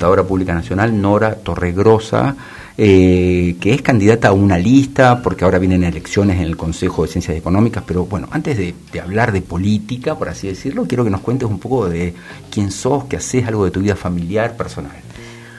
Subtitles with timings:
[0.00, 2.34] contadora pública nacional, Nora Torregrosa,
[2.78, 7.08] eh, que es candidata a una lista, porque ahora vienen elecciones en el Consejo de
[7.08, 11.20] Ciencias Económicas, pero bueno, antes de, hablar de política, por así decirlo, quiero que nos
[11.20, 12.14] cuentes un poco de
[12.50, 14.96] quién sos, qué haces, algo de tu vida familiar, personal.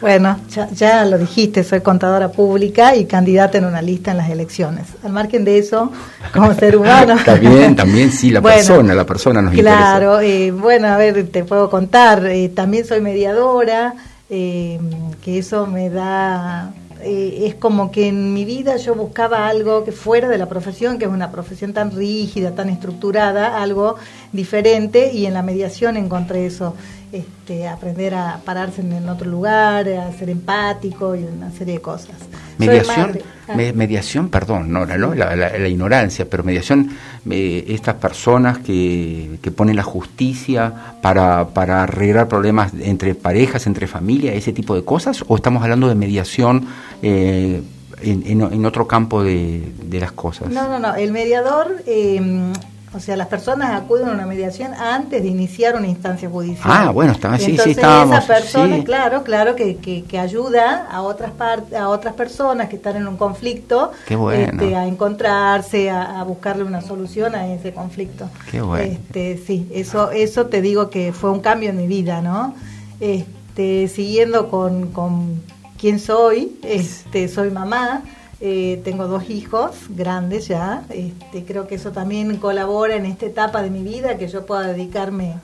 [0.00, 0.36] Bueno,
[0.74, 4.86] ya, lo dijiste, soy contadora pública y candidata en una lista en las elecciones.
[5.04, 5.92] Al margen de eso,
[6.32, 7.16] como ser humano.
[7.24, 9.76] también, también, sí, la persona, la persona nos interesa.
[9.76, 13.94] Claro, eh, bueno, a ver, te puedo contar, eh, también soy mediadora,
[14.34, 14.80] eh,
[15.22, 19.92] que eso me da eh, es como que en mi vida yo buscaba algo que
[19.92, 23.96] fuera de la profesión, que es una profesión tan rígida, tan estructurada, algo
[24.32, 26.74] diferente y en la mediación encontré eso,
[27.12, 32.16] este, aprender a pararse en otro lugar, a ser empático y una serie de cosas.
[32.56, 33.54] Mediación, ah.
[33.74, 36.90] mediación, perdón, no, la, la, ignorancia, pero mediación,
[37.30, 43.86] eh, estas personas que, que, ponen la justicia para, para arreglar problemas entre parejas, entre
[43.86, 46.66] familias, ese tipo de cosas, o estamos hablando de mediación
[47.02, 47.62] eh,
[48.00, 50.50] en, en, otro campo de, de, las cosas?
[50.50, 52.52] No, no, no, el mediador eh,
[52.94, 56.62] o sea, las personas acuden a una mediación antes de iniciar una instancia judicial.
[56.64, 58.18] Ah, bueno, está, sí, Entonces, sí, estábamos.
[58.18, 61.32] Esa persona, claro, claro, que, que, ayuda a otras
[61.74, 67.34] a otras personas que están en un conflicto este, a encontrarse, a, buscarle una solución
[67.34, 68.28] a ese conflicto.
[68.50, 68.84] Qué bueno.
[68.84, 72.54] Este, sí, eso, eso te digo que fue un cambio en mi vida, ¿no?
[73.00, 75.42] Este, siguiendo con, con
[75.78, 78.02] quién soy, este, soy mamá.
[78.44, 80.82] Eh, tengo dos hijos grandes ya.
[80.90, 84.66] Este, creo que eso también colabora en esta etapa de mi vida, que yo pueda
[84.66, 85.36] dedicarme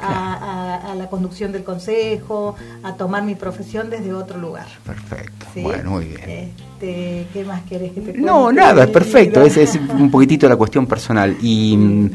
[0.00, 4.66] a, la conducción del consejo, a tomar mi profesión desde otro lugar.
[4.86, 5.46] Perfecto.
[5.56, 6.30] Bueno, muy bien.
[6.30, 8.20] Este, ¿Qué más querés que te cuente?
[8.20, 9.42] No, nada, perfecto.
[9.42, 11.36] Es, es un poquitito la cuestión personal.
[11.42, 12.08] Y.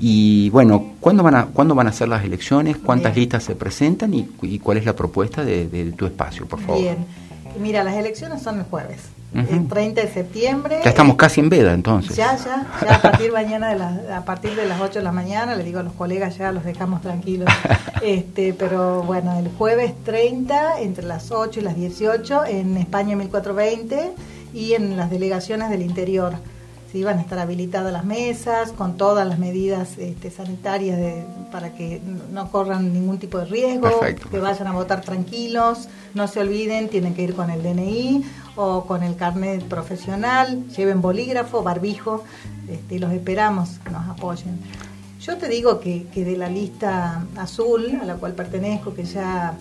[0.00, 2.76] Y bueno, ¿cuándo van a, ¿cuándo van a ser las elecciones?
[2.76, 4.14] ¿Cuántas listas se presentan?
[4.14, 6.80] Y, cuál es la propuesta de, de, tu espacio, por favor?
[6.80, 7.27] Bien.
[7.58, 9.00] Mira, las elecciones son el jueves
[9.34, 10.80] el 30 de septiembre.
[10.82, 12.16] Ya estamos casi en veda entonces.
[12.16, 15.54] Ya, ya, ya a partir, mañana de a partir de las 8 de la mañana,
[15.54, 17.48] le digo a los colegas ya los dejamos tranquilos.
[18.02, 24.12] este Pero bueno, el jueves 30, entre las 8 y las 18, en España 1420
[24.54, 26.34] y en las delegaciones del interior.
[26.92, 27.04] ¿Sí?
[27.04, 32.00] Van a estar habilitadas las mesas con todas las medidas este, sanitarias para que
[32.30, 33.90] no corran ningún tipo de riesgo,
[34.30, 38.24] que vayan a votar tranquilos, no se olviden, tienen que ir con el DNI
[38.56, 42.24] o con el carnet profesional, lleven bolígrafo, barbijo,
[42.68, 44.58] este, los esperamos que nos apoyen.
[45.20, 49.56] Yo te digo que, que de la lista azul a la cual pertenezco, que ya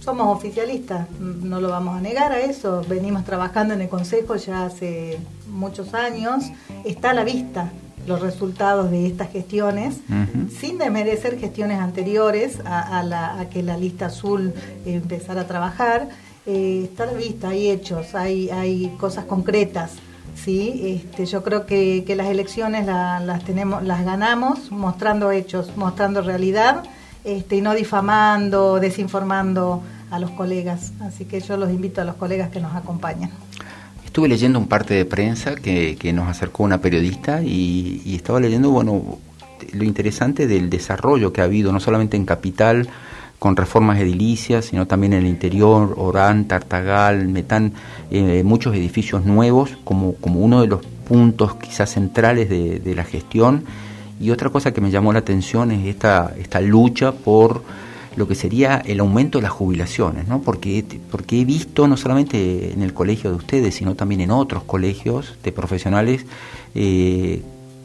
[0.00, 4.64] somos oficialistas, no lo vamos a negar a eso, venimos trabajando en el Consejo ya
[4.64, 5.18] hace
[5.48, 6.44] muchos años,
[6.84, 7.70] está a la vista
[8.06, 9.98] los resultados de estas gestiones,
[10.58, 14.52] sin desmerecer gestiones anteriores a, la, que la lista azul
[14.86, 16.08] empezara a trabajar,
[16.46, 19.92] eh, está a la vista, hay hechos, hay, hay cosas concretas.
[20.34, 26.84] Sí, este, yo creo que, las elecciones las tenemos, las ganamos mostrando hechos, mostrando realidad,
[27.24, 30.92] este, y no difamando, desinformando a los colegas.
[31.00, 33.30] Así que yo los invito a los colegas que nos acompañan.
[34.04, 39.18] Estuve leyendo un parte de prensa que, nos acercó una periodista y, estaba leyendo, bueno,
[39.72, 42.88] lo interesante del desarrollo que ha habido, no solamente en Capital,
[43.38, 47.72] con reformas edilicias, sino también en el interior, Orán, Tartagal, Metán,
[48.10, 53.64] eh, muchos edificios nuevos como, como uno de los puntos quizás centrales de, la gestión.
[54.20, 57.62] Y otra cosa que me llamó la atención es esta, esta lucha por
[58.16, 60.42] lo que sería el aumento de las jubilaciones, ¿no?
[60.42, 64.64] Porque, porque he visto, no solamente en el colegio de ustedes, sino también en otros
[64.64, 66.26] colegios de profesionales,
[66.74, 67.40] eh,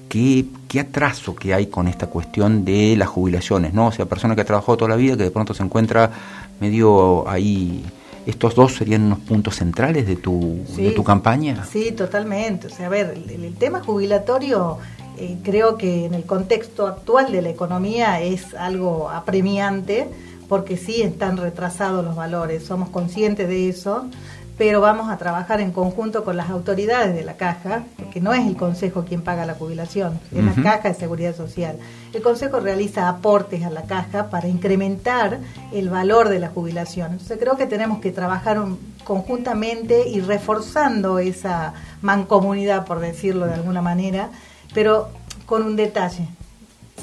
[0.10, 3.88] qué, qué, atraso que hay con esta cuestión de las jubilaciones, ¿no?
[3.88, 6.12] O sea, persona que ha trabajado toda la vida, que de pronto se encuentra
[6.60, 7.84] medio ahí...
[8.26, 11.64] ¿Estos dos serían unos puntos centrales de tu, de tu campaña?
[11.64, 12.66] Sí, totalmente.
[12.66, 14.80] O sea, a ver, el tema jubilatorio
[15.18, 20.08] eh, creo que en el contexto actual de la economía es algo apremiante
[20.48, 24.06] porque sí están retrasados los valores, somos conscientes de eso,
[24.58, 28.48] pero vamos a trabajar en conjunto con las autoridades de la caja, porque no es
[28.48, 31.78] el Consejo quien paga la jubilación, es la caja de seguridad social.
[32.14, 35.40] El Consejo realiza aportes a la caja para incrementar
[35.74, 37.14] el valor de la jubilación.
[37.14, 38.64] Entonces creo que tenemos que trabajar
[39.04, 44.30] conjuntamente y reforzando esa mancomunidad, por decirlo de alguna manera,
[44.76, 45.08] pero
[45.46, 46.28] con un detalle,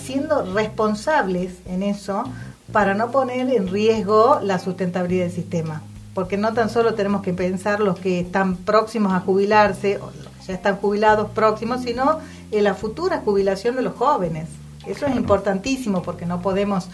[0.05, 2.23] siendo responsables en eso
[2.71, 5.83] para no poner en riesgo la sustentabilidad del sistema.
[6.15, 10.33] Porque no tan solo tenemos que pensar los que están próximos a jubilarse, o los
[10.35, 12.19] que ya están jubilados próximos, sino
[12.51, 14.49] en la futura jubilación de los jóvenes.
[14.87, 16.89] Eso es importantísimo porque no podemos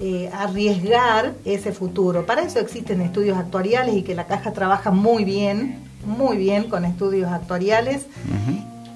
[0.00, 2.26] eh, arriesgar ese futuro.
[2.26, 6.84] Para eso existen estudios actuariales y que la caja trabaja muy bien, muy bien con
[6.84, 8.06] estudios actuariales.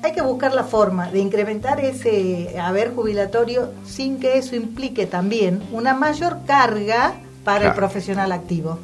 [0.09, 5.63] Hay que buscar la forma de incrementar ese haber jubilatorio sin que eso implique también
[5.71, 7.13] una mayor carga
[7.45, 8.79] para el profesional activo.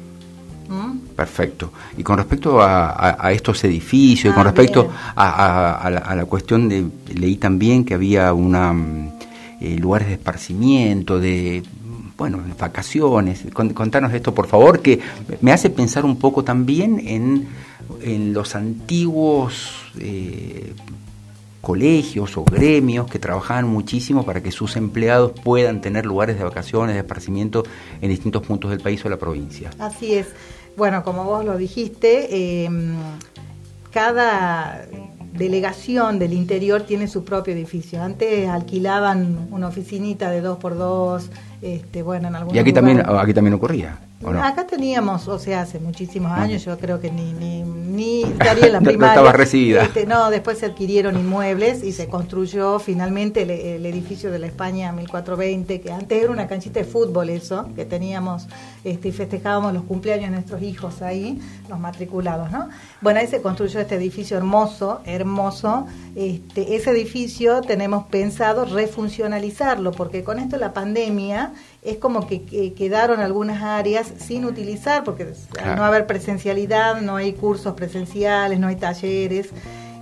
[0.69, 0.99] ¿Mm?
[1.15, 1.73] Perfecto.
[1.97, 6.85] Y con respecto a, estos edificios, con ah, respecto a, la, cuestión de,
[7.15, 9.11] leí también que había una mm,
[9.61, 11.63] eh, lugares de esparcimiento, de
[12.15, 13.43] bueno, vacaciones.
[13.51, 14.99] Contanos esto, por favor, que
[15.41, 17.47] me hace pensar un poco también en,
[18.03, 20.75] en los antiguos eh,
[21.65, 26.93] colegios o gremios que trabajaban muchísimo para que sus empleados puedan tener lugares de vacaciones,
[26.93, 27.63] de esparcimiento
[28.01, 29.71] en distintos puntos del país o de la provincia.
[29.79, 30.27] Así es.
[30.77, 32.93] Bueno, como vos lo dijiste, em,
[33.89, 34.85] cada
[35.33, 38.01] delegación del interior tiene su propio edificio.
[38.01, 41.31] Antes alquilaban una oficinita de dos por dos,
[41.63, 43.97] este, bueno, en algún Y aquí también, aquí también ocurría.
[44.41, 47.63] Acá teníamos, o sea, hace muchísimos años, yo creo que ni, ni,
[47.95, 48.97] ni estaría en la primaria.
[48.97, 49.83] no estaba recibida.
[49.83, 54.91] Este, no, después se adquirieron inmuebles y se construyó finalmente el, edificio de la España
[54.91, 58.47] 1420, que antes era una canchita de fútbol eso, que teníamos
[58.83, 61.39] este, y festejábamos los cumpleaños de nuestros hijos ahí,
[61.69, 62.69] los matriculados, ¿no?
[63.01, 65.85] Bueno, ahí se construyó este edificio hermoso, hermoso.
[66.15, 71.53] Este, ese edificio tenemos pensado refuncionalizarlo, porque con esto la pandemia
[71.85, 77.33] es como que, quedaron algunas áreas sin utilizar, porque al no haber presencialidad, no hay
[77.33, 77.84] cursos presenciales,
[78.59, 79.49] no hay talleres.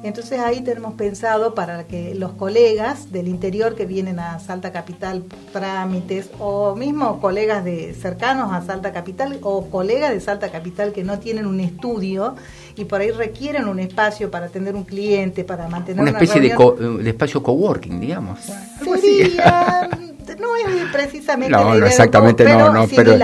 [0.03, 5.23] Entonces ahí tenemos pensado para que los colegas del interior que vienen a Salta Capital
[5.53, 11.05] trámites o mismo colegas de cercanos a Salta Capital o colegas de Salta Capital que
[11.05, 12.35] no tienen un estudio
[12.75, 17.09] y por ahí requieren un espacio para atender un cliente, para mantener una, especie de,
[17.09, 18.39] espacio coworking, digamos.
[18.99, 19.89] Sería,
[20.39, 23.17] no es precisamente no, no exactamente no, no, pero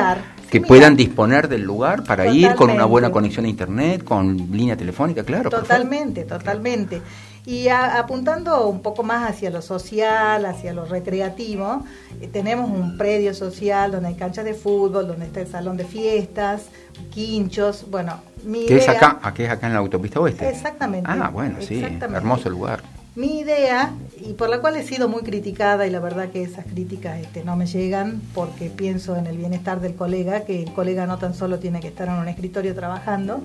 [0.49, 4.75] que puedan disponer del lugar para ir con una buena conexión a internet, con línea
[4.75, 5.49] telefónica, claro.
[5.49, 7.01] Totalmente, totalmente.
[7.45, 11.83] Y apuntando un poco más hacia lo social, hacia lo recreativo,
[12.21, 15.85] eh, tenemos un predio social donde hay canchas de fútbol, donde está el salón de
[15.85, 16.65] fiestas,
[17.11, 19.19] quinchos, bueno, mi ¿Qué es acá?
[19.33, 20.47] ¿Qué es acá en la autopista oeste?
[20.47, 21.09] Exactamente.
[21.11, 22.81] Ah, bueno, sí, hermoso lugar.
[23.19, 23.91] Mi idea,
[24.25, 27.43] y por la cual he sido muy criticada, y la verdad que esas críticas este,
[27.43, 31.33] no me llegan, porque pienso en el bienestar del colega, que el colega no tan
[31.33, 33.41] solo tiene que estar en un escritorio trabajando,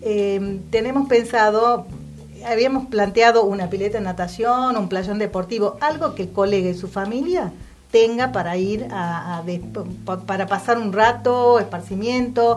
[0.00, 1.86] eh, tenemos pensado,
[2.46, 6.88] habíamos planteado una pileta de natación, un playón deportivo, algo que el colega y su
[6.88, 7.52] familia
[7.90, 9.42] tenga para ir a,
[10.26, 12.56] para pasar un rato, esparcimiento,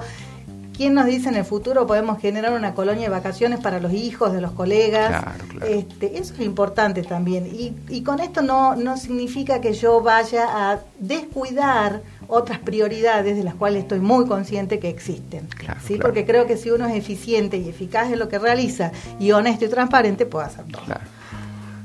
[0.82, 4.34] ¿Quién nos dice en el futuro podemos generar una colonia de vacaciones para los hijos
[4.34, 5.24] de los colegas?
[5.64, 7.46] Este, eso es importante también.
[7.88, 13.54] Y, con esto no, no significa que yo vaya a descuidar otras prioridades de las
[13.54, 15.48] cuales estoy muy consciente que existen.
[15.86, 16.00] ¿sí?
[16.02, 19.66] Porque creo que si uno es eficiente y eficaz en lo que realiza y honesto
[19.66, 20.82] y transparente, puede hacer todo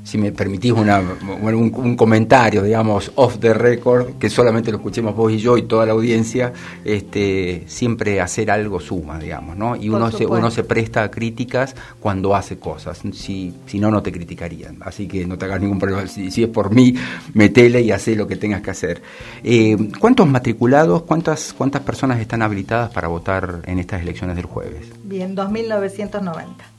[0.07, 5.33] si me permitís una, un, comentario, digamos, off the record, que solamente lo escuchemos vos
[5.33, 6.53] y yo y toda la audiencia,
[6.85, 9.75] este, siempre hacer algo suma, digamos, ¿no?
[9.75, 14.01] Y uno se, uno se presta a críticas cuando hace cosas, si, si no, no
[14.01, 14.77] te criticarían.
[14.79, 16.07] Así que no te hagas ningún problema.
[16.07, 16.95] Si, es por mí,
[17.33, 19.01] metele y haz lo que tengas que hacer.
[19.43, 24.87] Eh, ¿Cuántos matriculados, cuántas, cuántas personas están habilitadas para votar en estas elecciones del jueves?
[25.03, 26.76] Bien, 2.990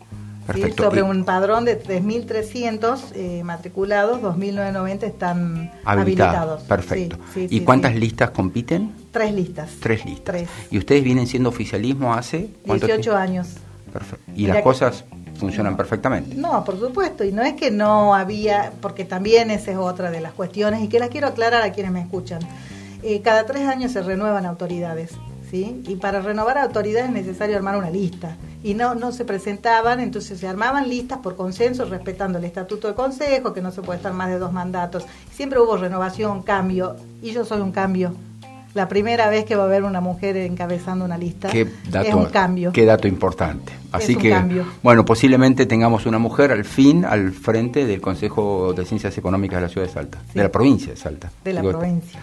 [0.77, 6.63] sobre un padrón de 3.300 eh, matriculados, 2.990 están habilitados.
[6.63, 7.19] Perfecto.
[7.37, 8.93] ¿Y cuántas listas compiten?
[9.13, 9.71] Tres listas.
[9.81, 10.43] Tres listas.
[10.71, 12.51] ¿Y ustedes vienen siendo oficialismo hace?
[12.65, 13.57] 18 años.
[13.93, 14.33] Perfecto.
[14.35, 15.05] ¿Y las cosas
[15.39, 16.35] funcionan perfectamente?
[16.35, 17.25] No, por supuesto.
[17.25, 20.89] Y no es que no había, porque también esa es otra de las cuestiones y
[20.89, 22.41] que las quiero aclarar a quienes me escuchan.
[23.03, 25.13] Eh, cada tres años se renuevan autoridades.
[25.51, 25.83] ¿Sí?
[25.89, 30.41] Y para renovar autoridades es necesario armar una lista y no, no se presentaban, entonces
[30.41, 34.13] se armaban listas por consenso, respetando el estatuto de consejo, que no se puede estar
[34.13, 35.05] más de dos mandatos.
[35.33, 38.13] Siempre hubo renovación, cambio, y yo soy un cambio.
[38.75, 42.73] La primera vez que va a haber una mujer encabezando una lista es un cambio.
[42.73, 43.73] Qué dato importante.
[43.91, 44.67] Así es que, cambio.
[44.83, 49.63] bueno, posiblemente tengamos una mujer al fin al frente del Consejo de Ciencias Económicas de
[49.63, 51.31] la Ciudad de Salta, de la provincia de Salta.
[51.43, 52.21] De la provincia.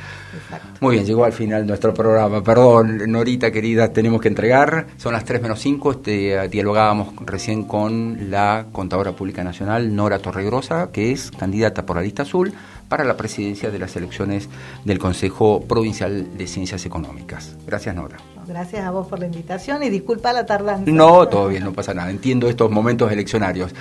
[0.80, 2.44] Muy bien, llegó al final nuestro programa.
[2.44, 4.88] Perdón, Norita querida, tenemos que entregar.
[4.98, 5.92] Son las 3 menos 5.
[5.92, 12.04] Este, dialogábamos recién con la contadora pública nacional, Nora Torregrosa, que es candidata por la
[12.04, 12.54] lista azul
[12.88, 14.50] para la presidencia de las elecciones
[14.84, 17.56] del Consejo Provincial de Ciencias Económicas.
[17.66, 18.18] Gracias, Nora.
[18.48, 20.90] Gracias a vos por la invitación y disculpa la tardanza.
[20.92, 22.10] No, todo bien, no pasa nada.
[22.10, 23.74] Entiendo estos momentos eleccionarios.